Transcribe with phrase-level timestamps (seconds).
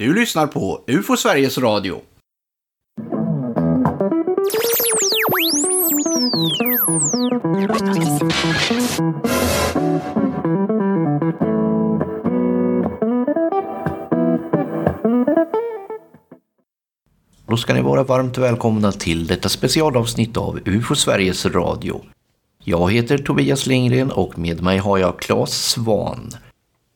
[0.00, 2.00] Du lyssnar på UFO Sveriges Radio.
[17.46, 22.00] Då ska ni vara varmt välkomna till detta specialavsnitt av UFO Sveriges Radio.
[22.64, 26.30] Jag heter Tobias Lindgren och med mig har jag Claes Svan.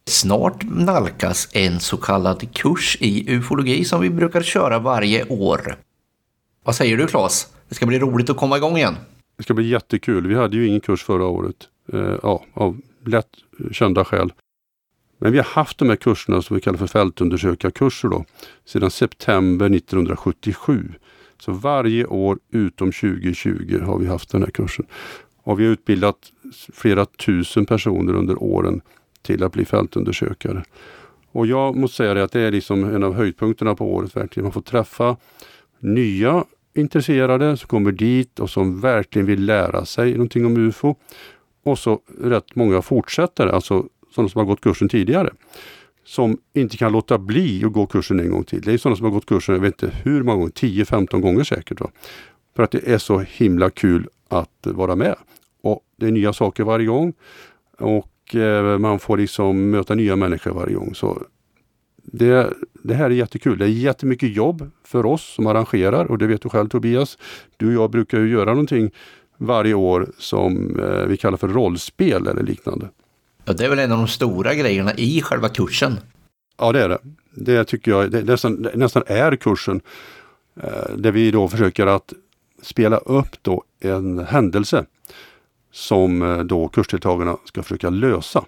[0.07, 5.76] Snart nalkas en så kallad kurs i ufologi som vi brukar köra varje år.
[6.64, 7.49] Vad säger du Claes?
[7.68, 8.96] Det ska bli roligt att komma igång igen.
[9.36, 10.26] Det ska bli jättekul.
[10.26, 11.57] Vi hade ju ingen kurs förra året.
[11.93, 13.29] Eh, ja, av lätt
[13.72, 14.32] kända skäl.
[15.18, 18.25] Men vi har haft de här kurserna som vi kallar för fältundersökarkurser då,
[18.64, 20.93] sedan september 1977.
[21.40, 24.86] Så varje år utom 2020 har vi haft den här kursen.
[25.43, 26.17] Och vi har utbildat
[26.73, 28.81] flera tusen personer under åren
[29.24, 30.64] till att bli fältundersökare.
[31.32, 34.44] Och jag måste säga det att det är liksom en av höjdpunkterna på året verkligen.
[34.44, 35.16] Man får träffa
[35.80, 40.94] nya intresserade som kommer dit och som verkligen vill lära sig någonting om UFO.
[41.64, 45.31] Och så rätt många fortsättare, alltså sådana som har gått kursen tidigare.
[46.05, 48.61] Som inte kan låta bli att gå kursen en gång till.
[48.61, 51.44] Det är sådana som har gått kursen, jag vet inte hur många gånger, 10-15 gånger
[51.44, 51.81] säkert.
[51.81, 51.91] Va?
[52.56, 55.14] För att det är så himla kul att vara med.
[55.62, 57.12] Och Det är nya saker varje gång.
[57.78, 60.94] Och eh, man får liksom möta nya människor varje gång.
[60.94, 61.22] Så
[61.97, 63.58] det, det här är jättekul.
[63.58, 67.19] Det är jättemycket jobb för oss som arrangerar och det vet du själv Tobias.
[67.56, 68.91] Du och jag brukar ju göra någonting
[69.39, 72.89] varje år som eh, vi kallar för rollspel eller liknande.
[73.44, 75.98] Ja, det är väl en av de stora grejerna i själva kursen.
[76.59, 76.98] Ja, det är det.
[77.31, 79.81] Det tycker jag det nästan, det nästan är kursen.
[80.62, 82.12] Eh, där vi då försöker att
[82.62, 84.84] spela upp då en händelse
[85.75, 88.44] som eh, då kursdeltagarna ska försöka lösa.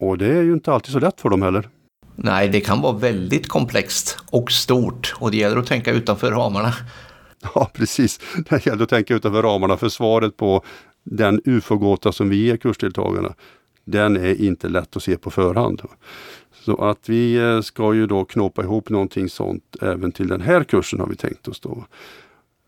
[0.00, 1.68] Och det är ju inte alltid så lätt för dem heller.
[2.16, 6.72] Nej, det kan vara väldigt komplext och stort och det gäller att tänka utanför ramarna.
[7.54, 8.20] Ja, precis.
[8.48, 10.62] Det gäller att tänka utanför ramarna för svaret på
[11.04, 13.34] den ufo-gåta som vi ger kursdeltagarna.
[13.84, 15.82] Den är inte lätt att se på förhand.
[16.64, 20.64] Så att vi eh, ska ju då knåpa ihop någonting sånt även till den här
[20.64, 21.84] kursen har vi tänkt oss då.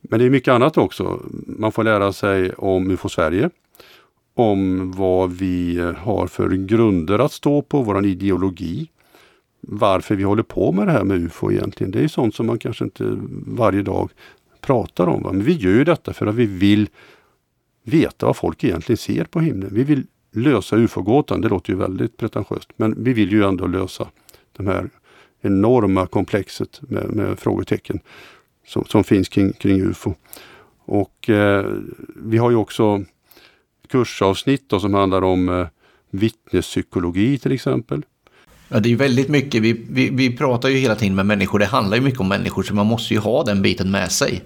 [0.00, 1.22] Men det är mycket annat också.
[1.46, 3.50] Man får lära sig om UFO Sverige.
[4.34, 8.90] Om vad vi har för grunder att stå på, våran ideologi.
[9.60, 11.90] Varför vi håller på med det här med UFO egentligen.
[11.90, 14.10] Det är sånt som man kanske inte varje dag
[14.60, 15.22] pratar om.
[15.22, 15.32] Va?
[15.32, 16.88] Men vi gör detta för att vi vill
[17.82, 19.70] veta vad folk egentligen ser på himlen.
[19.72, 21.40] Vi vill lösa ufo-gåtan.
[21.40, 22.68] Det låter ju väldigt pretentiöst.
[22.76, 24.08] Men vi vill ju ändå lösa
[24.56, 24.90] det här
[25.40, 28.00] enorma komplexet med, med frågetecken
[28.68, 30.14] som, som, finns kring, kring ufo.
[30.84, 31.66] Och eh,
[32.16, 33.04] vi har ju också
[33.88, 35.66] kursavsnitt då, som handlar om eh,
[36.10, 38.04] vittnespsykologi till exempel.
[38.68, 41.66] Ja, det är väldigt mycket, vi, vi, vi pratar ju hela tiden med människor, det
[41.66, 44.42] handlar ju mycket om människor så man måste ju ha den biten med sig.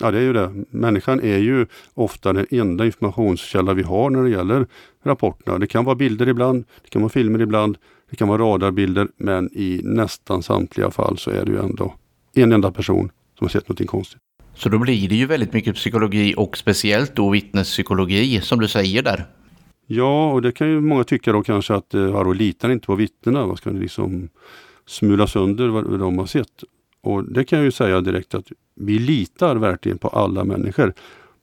[0.00, 0.64] Ja, det är ju det.
[0.70, 4.66] Människan är ju ofta den enda informationskälla vi har när det gäller
[5.04, 5.58] rapporterna.
[5.58, 7.78] Det kan vara bilder ibland, det kan vara filmer ibland,
[8.10, 11.94] det kan vara radarbilder, men i nästan samtliga fall så är det ju ändå
[12.34, 14.20] en enda person som har sett någonting konstigt.
[14.54, 19.02] Så då blir det ju väldigt mycket psykologi och speciellt då vittnespsykologi som du säger
[19.02, 19.26] där.
[19.86, 23.46] Ja, och det kan ju många tycka då kanske att ja, litar inte på vittnena.
[23.46, 24.28] Vad ska ni liksom
[24.86, 26.64] smula sönder vad de har sett?
[27.00, 30.94] Och det kan jag ju säga direkt att vi litar verkligen på alla människor.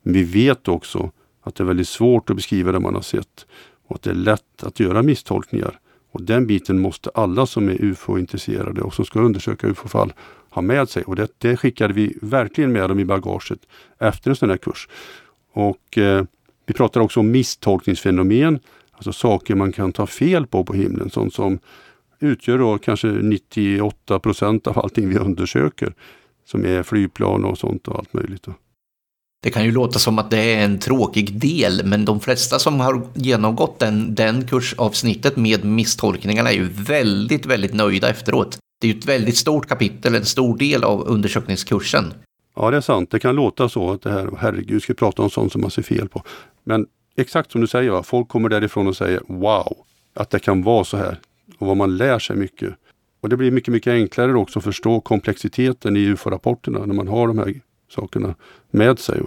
[0.04, 1.12] Men vi vet också
[1.42, 3.46] att det är väldigt svårt att beskriva det man har sett
[3.88, 5.80] och att det är lätt att göra misstolkningar.
[6.12, 10.14] Och den biten måste alla som är ufo-intresserade och som ska undersöka ufo-fall
[10.54, 11.04] ha med sig.
[11.04, 13.60] Och det, det skickade vi verkligen med dem i bagaget
[14.00, 14.88] efter en sån här kurs.
[15.54, 16.24] Och eh,
[16.66, 18.60] Vi pratar också om misstolkningsfenomen,
[18.92, 21.10] alltså saker man kan ta fel på på himlen.
[21.10, 21.60] Sånt som
[22.20, 25.94] utgör då kanske 98 procent av allting vi undersöker.
[26.46, 28.48] Som är flygplan och sånt och allt möjligt.
[29.44, 32.80] Det kan ju låta som att det är en tråkig del, men de flesta som
[32.80, 38.58] har genomgått den, den kursavsnittet med misstolkningarna är ju väldigt, väldigt nöjda efteråt.
[38.84, 42.14] Det är ju ett väldigt stort kapitel, en stor del av undersökningskursen.
[42.56, 43.12] Ja, det är sant.
[43.12, 45.82] Det kan låta så att det här, herregud, ska prata om sånt som man ser
[45.82, 46.24] fel på.
[46.64, 48.04] Men exakt som du säger, va?
[48.04, 49.78] folk kommer därifrån och säger wow,
[50.14, 51.20] att det kan vara så här.
[51.58, 52.74] Och vad man lär sig mycket.
[53.22, 57.28] Och det blir mycket, mycket enklare också att förstå komplexiteten i UFO-rapporterna när man har
[57.28, 57.54] de här
[57.96, 58.36] sakerna
[58.72, 59.22] med sig.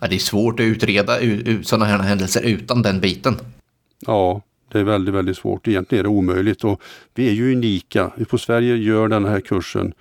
[0.00, 1.18] Ja, det är svårt att utreda
[1.62, 3.36] sådana här händelser utan den biten.
[4.06, 4.42] Ja,
[4.72, 5.68] det är väldigt, väldigt svårt.
[5.68, 6.82] Egentligen är det omöjligt och
[7.14, 8.12] vi är ju unika.
[8.28, 9.92] På Sverige gör den här kursen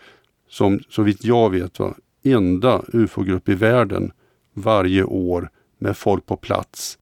[0.49, 4.11] som så vitt jag vet va, enda UFO-grupp i världen
[4.53, 6.97] varje år med folk på plats.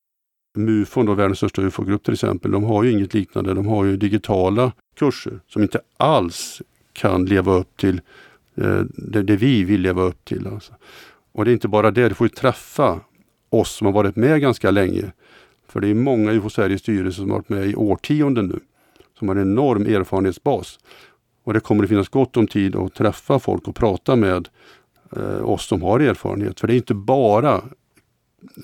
[0.58, 3.54] MUFON, då, världens största UFO-grupp till exempel, de har ju inget liknande.
[3.54, 6.62] De har ju digitala kurser som inte alls
[6.94, 8.02] kan leva upp till
[8.56, 10.48] eh, det, det, vi vill leva upp till.
[10.48, 10.74] Alltså.
[11.32, 13.00] Och det är inte bara det, du får ju träffa
[13.50, 15.12] oss som har varit med ganska länge.
[15.78, 18.60] För det är många UFO Sveriges styrelse som har varit med i årtionden nu.
[19.20, 20.80] Som har en enorm erfarenhetsbas.
[21.44, 24.50] Och det kommer att finnas gott om tid att träffa folk och prata med
[25.16, 26.60] eh, oss som har erfarenhet.
[26.60, 27.62] För det är inte bara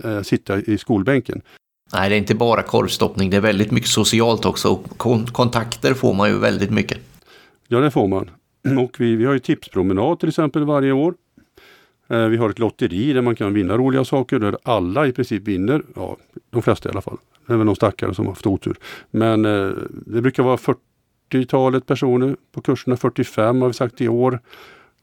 [0.04, 1.42] eh, sitta i skolbänken.
[1.94, 3.30] Nej, det är inte bara korvstoppning.
[3.30, 4.70] Det är väldigt mycket socialt också.
[4.70, 6.98] Och kon kontakter får man ju väldigt mycket.
[7.68, 8.30] Ja, det får man.
[8.80, 11.14] Och vi, vi har ju tipspromenad till exempel varje år.
[12.08, 15.48] Eh, vi har ett lotteri där man kan vinna roliga saker där alla i princip
[15.48, 15.84] vinner.
[15.96, 16.18] Ja,
[16.54, 17.18] de flesta i alla fall.
[17.48, 18.76] Det är väl någon stackare som har haft otur.
[19.12, 22.98] Men eh, det brukar vara 40-talet personer på kurserna.
[22.98, 24.40] 45 har vi sagt i år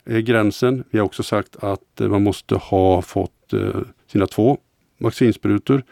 [0.05, 0.85] är gränsen.
[0.91, 4.59] Vi har också sagt att eh, man måste ha fått eh, sina två
[4.99, 5.83] vaccinsprutor.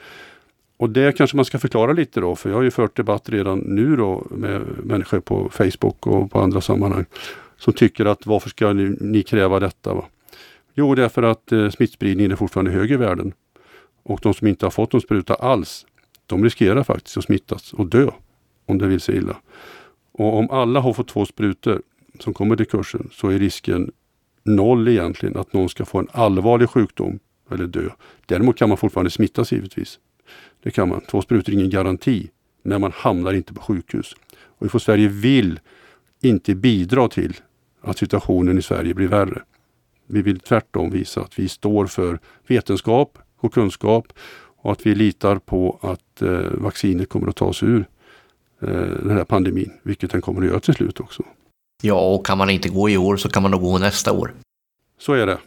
[0.77, 3.59] Och det kanske man ska förklara lite då, för jag har ju fört debatt redan
[3.59, 7.05] nu då med människor på Facebook och på andra sammanhang
[7.57, 9.95] som tycker att varför ska ni, ni kräva detta?
[9.95, 10.05] Va?
[10.75, 13.33] Jo, det är för att eh, smittspridningen är fortfarande hög i världen.
[14.09, 15.87] Och de som inte har fått någon spruta alls,
[16.27, 18.11] de riskerar faktiskt att smittas och dö
[18.67, 19.37] om det vill sig illa.
[20.13, 21.83] Och om alla har fått två sprutor
[22.19, 23.93] som kommer till kursen så är risken
[24.43, 27.19] noll egentligen att någon ska få en allvarlig sjukdom
[27.51, 27.89] eller dö.
[28.27, 29.99] Däremot kan man fortfarande smittas givetvis.
[30.63, 31.01] Det kan man.
[31.01, 32.31] Två sprutor är ingen garanti.
[32.63, 34.15] Men man hamnar inte på sjukhus.
[34.59, 35.61] Och IFO Sverige vill
[36.21, 37.37] inte bidra till
[37.81, 39.43] att situationen i Sverige blir värre.
[40.07, 44.13] Vi vill tvärtom visa att vi står för vetenskap och kunskap
[44.57, 47.87] och att vi litar på att eh, vaccinet kommer att ta oss ur
[48.63, 48.69] eh,
[49.03, 51.23] den här pandemin, vilket den kommer att göra till slut också.
[51.83, 54.35] Ja, och kan man inte gå i år så kan man nog gå nästa år.
[54.99, 55.39] Så är det.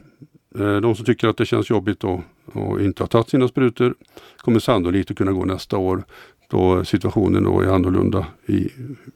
[0.59, 2.19] Eh, de som tycker att det känns jobbigt och,
[2.53, 3.95] och inte har tagit sina sprutor
[4.37, 6.03] kommer sannolikt att kunna gå nästa år
[6.47, 8.69] då situationen då är annorlunda i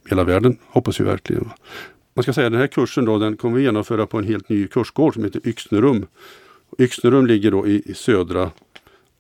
[0.10, 1.50] hela världen, hoppas vi verkligen.
[2.14, 4.50] Man ska säga att den här kursen då, den kommer vi genomföra på en helt
[4.50, 6.06] ny kursgård som heter Yxnerum.
[6.80, 8.52] Yxnerum ligger då i, i södra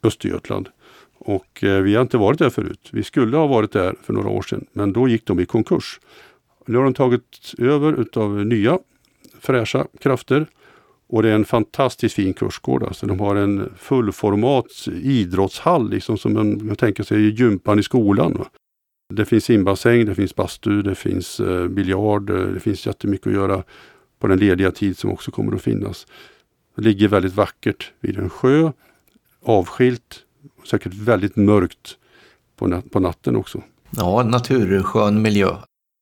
[0.06, 0.70] Östergötland.
[1.18, 2.90] Och eh, vi har inte varit där förut.
[2.92, 6.00] Vi skulle ha varit där för några år sedan, men då gick de i konkurs.
[6.66, 8.80] Nu har de tagit över utav nya
[9.40, 10.48] fräscha krafter
[11.08, 12.84] och det är en fantastiskt fin kursgård.
[12.84, 18.34] Alltså de har en fullformats idrottshall, liksom som man, kan tänker sig gympan i skolan.
[18.34, 18.46] Va?
[19.14, 23.34] Det finns simbassäng, det finns bastu, det finns eh, biljard, eh, det finns jättemycket att
[23.34, 23.64] göra
[24.20, 26.08] på den lediga tid som också kommer att finnas.
[26.76, 28.72] Det ligger väldigt vackert vid en sjö,
[29.46, 30.20] avskilt,
[30.70, 31.98] säkert väldigt mörkt
[32.56, 33.62] på, nat på natten också.
[33.90, 35.56] Ja, naturskön miljö.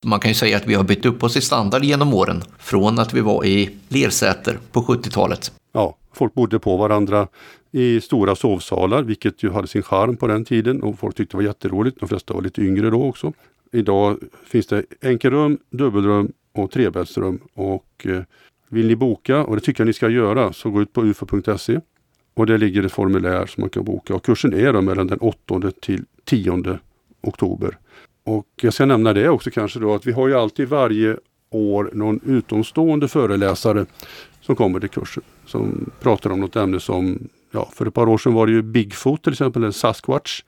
[0.06, 2.44] Man kan ju säga att vi har bytt upp oss i standard genom åren.
[2.60, 5.52] Från att vi var i lersäter på 70-talet.
[5.72, 7.28] Ja, folk bodde på varandra
[7.72, 11.38] i stora sovsalar, vilket ju hade sin charm på den tiden och folk tyckte det
[11.38, 12.00] var jätteroligt.
[12.00, 13.34] De flesta var lite yngre då också.
[13.72, 17.40] Idag finns det enkelrum, dubbelrum och trebäddsrum.
[17.54, 18.24] Och eh,
[18.70, 21.80] vill ni boka, och det tycker jag ni ska göra, så gå ut på ufo.se
[22.34, 24.16] och det ligger ett formulär som man kan boka.
[24.16, 26.80] Och kursen är då mellan den 8 till 10
[27.22, 27.78] oktober.
[28.24, 31.18] Och jag ska nämna det också kanske då att vi har ju alltid varje
[31.50, 33.86] år någon utomstående föreläsare
[34.42, 35.24] som kommer till kursen.
[35.46, 38.62] Som pratar om något ämne som, ja för ett par år sedan var det ju
[38.62, 40.44] Bigfoot till exempel, eller Sasquatch.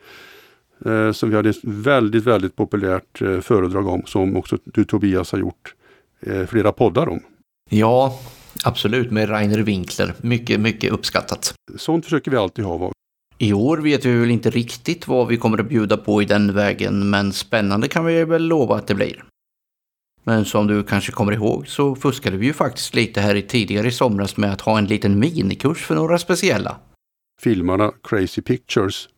[0.86, 5.32] Eh, som vi hade ett väldigt, väldigt populärt eh, föredrag om som också du Tobias
[5.32, 5.76] har gjort
[6.22, 7.20] eh, flera poddar om.
[7.70, 8.20] Ja,
[8.64, 10.14] absolut med Rainer Winkler.
[10.22, 11.54] Mycket, mycket uppskattat.
[11.76, 12.92] Sånt försöker vi alltid ha.
[13.38, 16.54] I år vet vi väl inte riktigt vad vi kommer att bjuda på i den
[16.54, 19.24] vägen, men spännande kan vi väl lova att det blir.
[20.24, 23.88] Men som du kanske kommer ihåg så fuskade vi ju faktiskt lite här i tidigare
[23.88, 26.78] i somras med att ha en liten minikurs för några speciella.
[27.42, 29.10] Filmarna Crazy Pictures.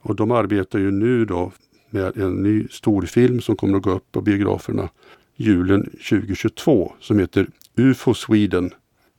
[0.00, 1.52] Och de arbetar ju nu då
[1.90, 4.88] med en ny storfilm som kommer att gå upp på biograferna
[5.36, 7.46] julen 2022 som heter
[7.76, 8.70] UFO Sweden.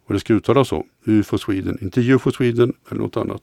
[0.06, 3.42] Och det ska uttalas så, UFO Sweden, inte UFO Sweden eller något annat.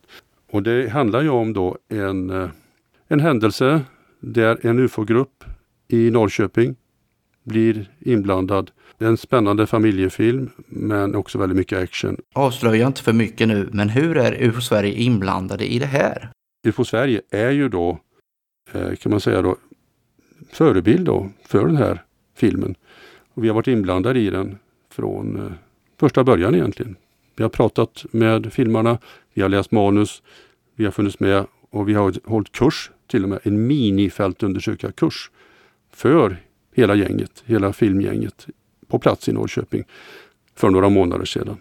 [0.50, 2.50] Och det handlar ju om då en, eh,
[3.08, 3.80] en händelse
[4.20, 5.44] där en UFO-grupp
[5.88, 6.76] i Norrköping
[7.44, 8.70] blir inblandad.
[8.98, 12.16] Det är en spännande familjefilm men också väldigt mycket action.
[12.34, 16.30] Avslöja inte för mycket nu, men hur är UFO Sverige inblandade i det här?
[16.66, 17.98] UFO Sverige är ju då,
[18.72, 19.56] eh, kan man säga då,
[20.52, 22.02] förebild då för den här
[22.36, 22.74] filmen.
[23.34, 24.58] Och vi har varit inblandade i den
[24.90, 25.52] från eh,
[26.02, 26.96] första början egentligen.
[27.36, 28.98] Vi har pratat med filmarna,
[29.34, 30.22] vi har läst manus,
[30.76, 35.30] vi har funnits med och vi har hållit kurs, till och med en minifältundersökarkurs
[35.92, 36.36] för
[36.74, 38.46] hela gänget, hela filmgänget
[38.88, 39.84] på plats i Norrköping
[40.54, 41.56] för några månader sedan.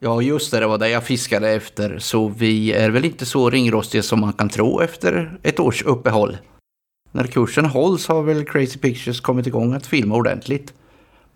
[0.00, 1.98] Ja, just det, det var det jag fiskade efter.
[1.98, 6.36] Så vi är väl inte så ringrostiga som man kan tro efter ett års uppehåll.
[7.12, 10.74] När kursen hålls har väl Crazy Pictures kommit igång att filma ordentligt.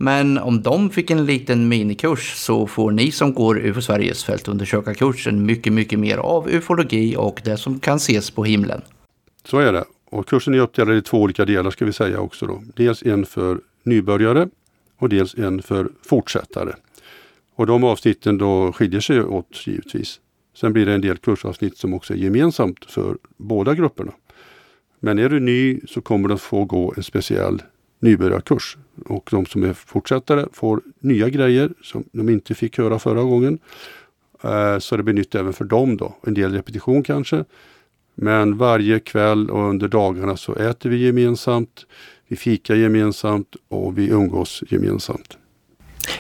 [0.03, 5.47] Men om de fick en liten minikurs så får ni som går UFO Sveriges fältundersökarkursen
[5.47, 8.83] mycket, mycket mer av ufologi och det som kan ses på himlen.
[9.45, 9.85] Så är det.
[10.11, 12.47] Och kursen är uppdelad i två olika delar ska vi säga också.
[12.47, 12.63] Då.
[12.77, 14.49] Dels en för nybörjare
[14.99, 16.73] och dels en för fortsättare.
[17.55, 20.21] Och de avsnitten då skiljer sig åt givetvis.
[20.57, 24.13] Sen blir det en del kursavsnitt som också är gemensamt för båda grupperna.
[25.01, 27.63] Men är du ny så kommer du att få gå en speciell
[28.01, 28.77] nybörjarkurs.
[29.07, 33.59] Och de som är fortsättare får nya grejer som de inte fick höra förra gången.
[34.43, 36.17] Eh, så det blir nytt även för dem då.
[36.27, 37.45] En del repetition kanske.
[38.15, 41.87] Men varje kväll och under dagarna så äter vi gemensamt,
[42.29, 45.37] vi fikar gemensamt och vi umgås gemensamt.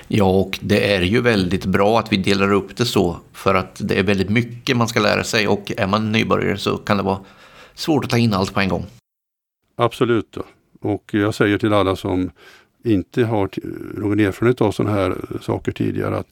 [0.09, 3.81] Ja, och det är ju väldigt bra att vi delar upp det så för att
[3.81, 7.03] det är väldigt mycket man ska lära sig och är man nybörjare så kan det
[7.03, 7.21] vara
[7.75, 8.87] svårt att ta in allt på en gång.
[9.77, 10.39] Absolut.
[10.81, 12.31] Och jag säger till alla som
[12.85, 13.51] inte har
[14.01, 16.29] någon erfarenhet av sådana här saker tidigare att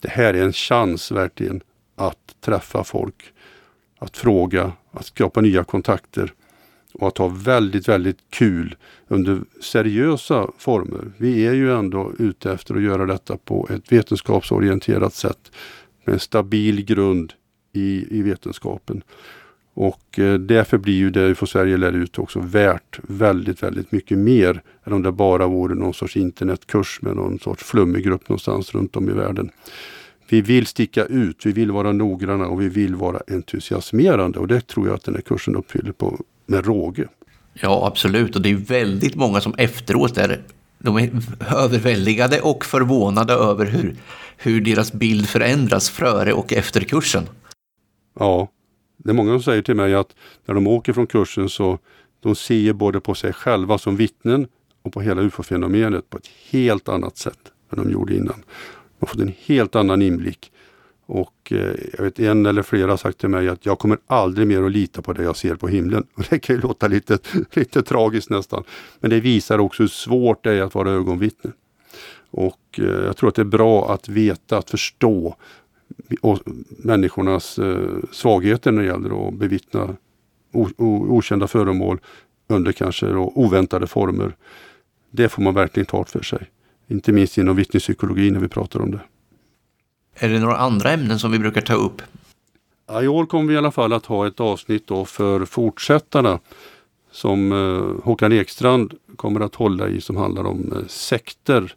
[0.00, 1.60] det här är en chans verkligen
[1.96, 3.32] att träffa folk,
[3.98, 6.32] att fråga, att skapa nya kontakter
[6.94, 8.76] och att ha väldigt, väldigt kul
[9.08, 11.12] under seriösa former.
[11.16, 15.52] Vi är ju ändå ute efter att göra detta på ett vetenskapsorienterat sätt
[16.04, 17.32] med en stabil grund
[17.72, 19.02] i, i vetenskapen.
[19.74, 24.18] Och eh, därför blir ju det UFO Sverige lär ut också värt väldigt, väldigt mycket
[24.18, 28.74] mer än om det bara vore någon sorts internetkurs med någon sorts flummig grupp någonstans
[28.74, 29.50] runt om i världen.
[30.28, 34.66] Vi vill sticka ut, vi vill vara noggranna och vi vill vara entusiasmerande och det
[34.66, 37.08] tror jag att den här kursen uppfyller på, med råge.
[37.54, 38.36] Ja, absolut.
[38.36, 40.40] Och det är väldigt många som efteråt är,
[40.78, 41.10] de är
[41.56, 43.96] överväldigade och förvånade över hur,
[44.36, 47.28] hur deras bild förändras före och efter kursen.
[48.18, 48.48] Ja,
[48.96, 51.78] det är många som säger till mig att när de åker från kursen så
[52.20, 54.46] de ser både på sig själva som vittnen
[54.82, 58.44] och på hela ufo-fenomenet på ett helt annat sätt än de gjorde innan.
[58.98, 60.52] De har fått en helt annan inblick.
[61.06, 64.46] Och eh, jag vet en eller flera har sagt till mig att jag kommer aldrig
[64.46, 66.06] mer att lita på det jag ser på himlen.
[66.14, 67.18] Och det kan ju låta lite,
[67.52, 68.64] lite tragiskt nästan.
[69.00, 71.50] Men det visar också hur svårt det är att vara ögonvittne.
[72.30, 75.36] Och eh, jag tror att det är bra att veta, att förstå
[76.66, 79.96] människornas eh, svagheter när det gäller att bevittna
[81.08, 82.00] okända föremål
[82.48, 84.36] under kanske oväntade former.
[85.10, 86.50] Det får man verkligen klart för sig.
[86.88, 89.00] Inte minst inom vittnespsykologi när vi pratar om det.
[90.14, 92.02] Är det några andra ämnen som vi brukar ta upp?
[92.86, 96.38] Ja, I år kommer vi i alla fall att ha ett avsnitt då för fortsättarna
[97.10, 101.74] som eh, Håkan Ekstrand kommer att hålla i som handlar om eh, sekter.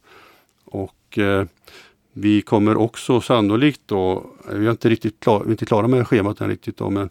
[0.65, 1.45] Och eh,
[2.19, 6.07] vi kommer också sannolikt då, vi är inte riktigt klar, vi är inte klara med
[6.07, 7.09] schemat än riktigt då, men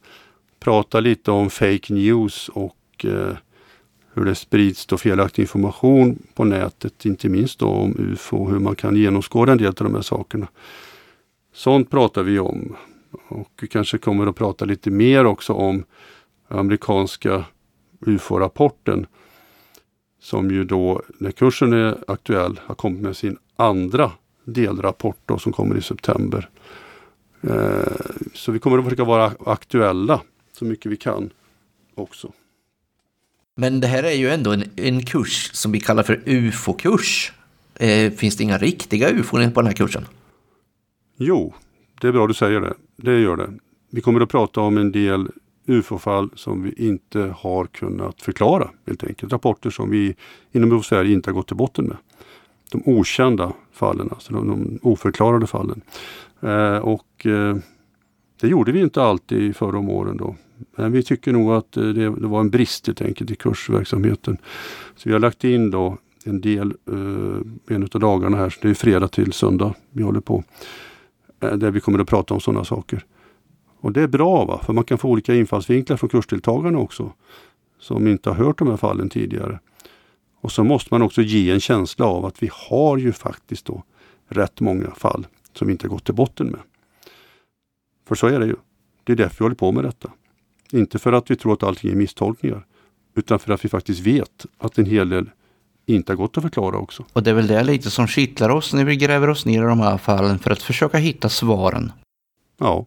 [0.61, 3.37] prata lite om fake news och eh,
[4.15, 8.77] hur det sprids då felaktig information på nätet, inte minst då om UFO, hur man
[8.77, 10.49] kan genomskåda en del av de här sakerna.
[11.53, 12.77] Sånt pratar vi om.
[13.29, 15.85] Och vi kanske kommer att prata lite mer också om
[16.49, 17.45] amerikanska
[18.07, 19.07] UFO-rapporten.
[20.21, 24.13] Som ju då, när kursen är aktuell, har kommit med sin andra
[24.47, 26.49] delrapport då, som kommer i september.
[27.41, 30.21] Eh, så vi kommer att försöka vara aktuella
[30.53, 31.31] så mycket vi kan
[31.95, 32.33] också.
[33.55, 37.33] Men det här är ju ändå en, en kurs som vi kallar för UFO-kurs.
[37.75, 40.05] Eh, finns det inga riktiga UFO på den här kursen?
[41.17, 41.55] Jo,
[42.00, 42.75] det är bra du säger det.
[42.97, 43.53] Det gör det.
[43.91, 45.29] Vi kommer att prata om en del
[45.67, 49.33] UFO-fall som vi inte har kunnat förklara helt enkelt.
[49.33, 50.15] Rapporter som vi
[50.53, 51.97] inom Sverige inte har gått till botten med
[52.73, 55.80] de okända fallen, alltså de, de oförklarade fallen.
[56.40, 57.56] Eh, och eh,
[58.40, 60.37] det gjorde vi inte alltid förr om åren då.
[60.76, 64.37] Men vi tycker nog att eh, det, det, var en brist helt enkelt i kursverksamheten.
[64.97, 68.75] Så vi har lagt in då en del eh, en av dagarna här, det är
[68.75, 70.45] fredag till söndag vi håller på.
[71.40, 73.04] Eh, där vi kommer att prata om sådana saker.
[73.80, 77.12] Och det är bra va, för man kan få olika infallsvinklar från kursdeltagarna också.
[77.78, 79.59] Som inte har hört de här fallen tidigare.
[80.47, 83.83] Och så måste man också ge en känsla av att vi har ju faktiskt då
[84.29, 86.61] rätt många fall som vi inte gått till botten med.
[88.09, 88.57] För så är det ju.
[89.05, 90.11] Det är därför vi håller på med detta.
[90.73, 92.67] Inte för att vi tror att allting är misstolkningar.
[93.15, 95.31] Utan för att vi faktiskt vet att en hel del
[95.87, 97.05] inte har gått att förklara också.
[97.12, 99.67] Och det är väl det lite som kittlar oss när vi gräver oss ner i
[99.67, 101.93] de här fallen för att försöka hitta svaren.
[102.59, 102.87] Ja.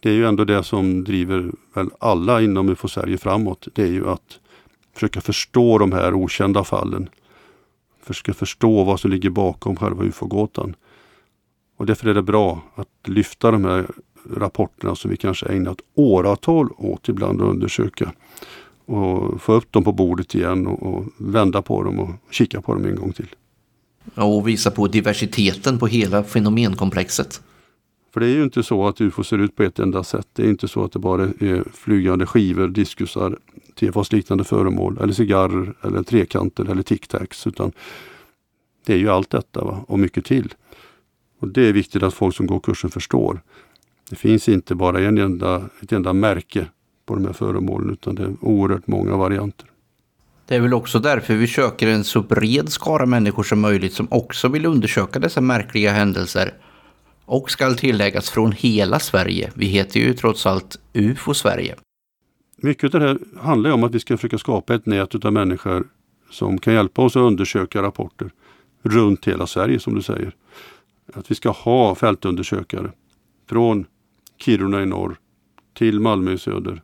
[0.00, 3.68] Det är ju ändå det som driver väl alla inom UFO Sverige framåt.
[3.74, 4.40] Det är ju att
[4.98, 7.08] försöka förstå de här okända fallen.
[8.02, 10.76] Försöka förstå vad som ligger bakom själva ufo-gåtan.
[11.76, 13.86] Och därför är det bra att lyfta de här
[14.36, 18.12] rapporterna som vi kanske ägnat åratal åt ibland att undersöka.
[18.86, 22.74] Och få upp dem på bordet igen och, och vända på dem och kika på
[22.74, 23.28] dem en gång till.
[24.14, 27.42] Och visa på diversiteten på hela fenomenkomplexet.
[28.12, 30.28] För det är ju inte så att UFO ser ut på ett enda sätt.
[30.32, 33.38] Det är inte så att det bara är flygande skivor, diskusar,
[33.74, 37.48] tefasliknande föremål eller cigarrer eller trekanter eller tic-tacs.
[37.48, 37.72] Utan
[38.86, 39.84] det är ju allt detta va?
[39.88, 40.54] och mycket till.
[41.40, 43.40] Och Det är viktigt att folk som går kursen förstår.
[44.10, 46.66] Det finns inte bara en enda, ett enda märke
[47.06, 49.66] på de här föremålen utan det är oerhört många varianter.
[50.46, 54.08] Det är väl också därför vi söker en så bred skara människor som möjligt som
[54.10, 56.54] också vill undersöka dessa märkliga händelser.
[57.30, 59.52] Och skall tilläggas från hela Sverige.
[59.54, 61.76] Vi heter ju trots allt UFO Sverige.
[62.56, 65.88] Mycket av det här handlar om att vi ska försöka skapa ett nät av människor
[66.30, 68.30] som kan hjälpa oss att undersöka rapporter
[68.82, 70.34] runt hela Sverige som du säger.
[71.14, 72.92] Att vi ska ha fältundersökare
[73.48, 73.86] från
[74.38, 75.16] Kiruna i norr
[75.74, 76.82] till Malmö i söder.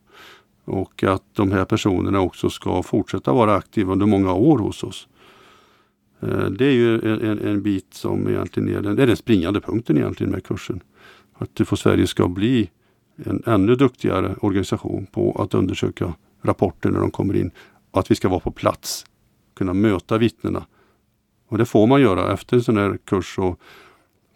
[0.64, 5.08] Och att de här personerna också ska fortsätta vara aktiva under många år hos oss.
[6.24, 9.96] Eh, det är ju en, en bit som egentligen är den, är den springande punkten
[9.96, 10.80] egentligen med kursen.
[11.32, 12.70] Att UFO Sverige ska bli
[13.16, 17.50] en ännu duktigare organisation på att undersöka rapporter när de kommer in.
[17.90, 19.06] Att vi ska vara på plats,
[19.56, 20.66] kunna möta vittnena.
[21.48, 23.34] Och det får man göra efter en sån här kurs.
[23.34, 23.56] Så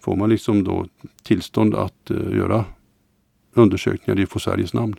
[0.01, 0.87] får man liksom då
[1.23, 2.65] tillstånd att uh, göra
[3.55, 4.97] undersökningar i UFO Sveriges namn.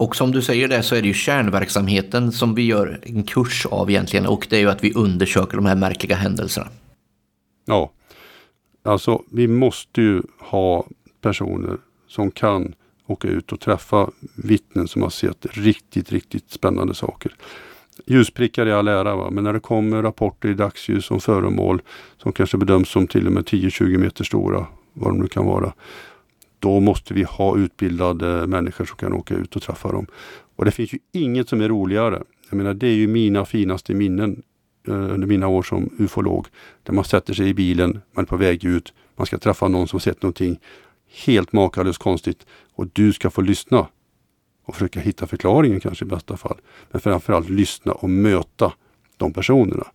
[0.00, 3.66] Och som du säger det så är det ju kärnverksamheten som vi gör en kurs
[3.66, 6.66] av egentligen och det är ju att vi undersöker de här märkliga händelserna.
[7.64, 7.90] Ja,
[8.84, 10.86] alltså vi måste ju ha
[11.20, 11.76] personer
[12.08, 12.74] som kan
[13.06, 17.34] åka ut och träffa vittnen som har sett riktigt, riktigt spännande saker.
[18.06, 19.30] Ljusprickar i all ära, va?
[19.30, 21.82] men när det kommer rapporter i dagsljus om föremål
[22.22, 25.72] som kanske bedöms som till och med 10-20 meter stora, vad de nu kan vara,
[26.60, 30.06] då måste vi ha utbildade människor som kan åka ut och träffa dem.
[30.56, 32.22] Och det finns ju inget som är roligare.
[32.50, 34.42] Jag menar, det är ju mina finaste minnen
[34.88, 36.46] eh, under mina år som ufolog.
[36.82, 39.88] Där man sätter sig i bilen, man är på väg ut, man ska träffa någon
[39.88, 40.58] som sett någonting
[41.26, 43.86] helt makalöst konstigt och du ska få lyssna
[44.64, 46.56] och försöka hitta förklaringen kanske i bästa fall.
[46.90, 48.72] Men framförallt lyssna och möta
[49.16, 49.86] de personerna.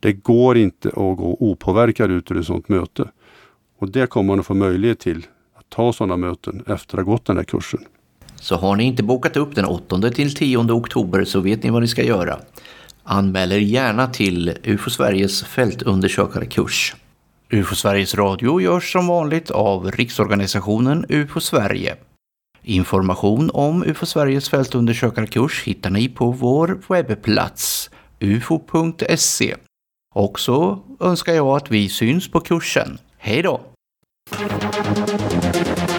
[0.00, 3.10] Det går inte att gå opåverkad ut ur ett sådant möte.
[3.78, 5.26] Och det kommer man att få möjlighet till
[5.68, 7.80] ta sådana möten efter att ha gått den här kursen.
[8.36, 11.82] Så har ni inte bokat upp den 8 till 10 oktober så vet ni vad
[11.82, 12.38] ni ska göra.
[13.02, 16.96] Anmäl er gärna till UFO Sveriges fältundersökarkurs.
[17.50, 21.96] UFO Sveriges Radio görs som vanligt av Riksorganisationen UFO Sverige.
[22.62, 29.54] Information om UFO Sveriges fältundersökarkurs hittar ni på vår webbplats ufo.se.
[30.14, 32.98] Och så önskar jag att vi syns på kursen.
[33.18, 33.60] Hej då!
[34.30, 35.97] Thank you.